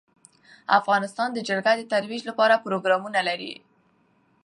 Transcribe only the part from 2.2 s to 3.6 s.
لپاره پروګرامونه لري.